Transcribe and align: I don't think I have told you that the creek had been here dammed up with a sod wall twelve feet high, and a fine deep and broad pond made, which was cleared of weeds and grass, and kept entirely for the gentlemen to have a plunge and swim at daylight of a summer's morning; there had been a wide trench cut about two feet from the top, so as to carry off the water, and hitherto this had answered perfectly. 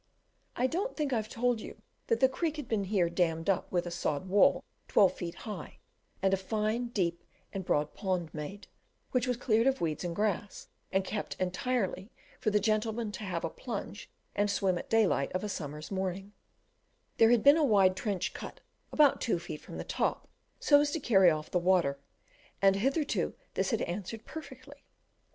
I 0.55 0.65
don't 0.65 0.97
think 0.97 1.13
I 1.13 1.17
have 1.17 1.29
told 1.29 1.61
you 1.61 1.79
that 2.07 2.21
the 2.21 2.27
creek 2.27 2.57
had 2.57 2.67
been 2.67 2.85
here 2.85 3.07
dammed 3.07 3.51
up 3.51 3.71
with 3.71 3.85
a 3.85 3.91
sod 3.91 4.27
wall 4.27 4.63
twelve 4.87 5.13
feet 5.13 5.35
high, 5.45 5.77
and 6.23 6.33
a 6.33 6.37
fine 6.37 6.87
deep 6.87 7.23
and 7.53 7.63
broad 7.63 7.93
pond 7.93 8.33
made, 8.33 8.65
which 9.11 9.27
was 9.27 9.37
cleared 9.37 9.67
of 9.67 9.79
weeds 9.79 10.03
and 10.03 10.15
grass, 10.15 10.69
and 10.91 11.05
kept 11.05 11.39
entirely 11.39 12.09
for 12.39 12.49
the 12.49 12.59
gentlemen 12.59 13.11
to 13.11 13.23
have 13.23 13.43
a 13.43 13.49
plunge 13.51 14.09
and 14.35 14.49
swim 14.49 14.79
at 14.79 14.89
daylight 14.89 15.31
of 15.33 15.43
a 15.43 15.49
summer's 15.49 15.91
morning; 15.91 16.33
there 17.17 17.29
had 17.29 17.43
been 17.43 17.55
a 17.57 17.63
wide 17.63 17.95
trench 17.95 18.33
cut 18.33 18.59
about 18.91 19.21
two 19.21 19.37
feet 19.37 19.61
from 19.61 19.77
the 19.77 19.83
top, 19.83 20.27
so 20.59 20.81
as 20.81 20.89
to 20.89 20.99
carry 20.99 21.29
off 21.29 21.51
the 21.51 21.59
water, 21.59 21.99
and 22.59 22.77
hitherto 22.77 23.35
this 23.53 23.69
had 23.69 23.83
answered 23.83 24.25
perfectly. 24.25 24.83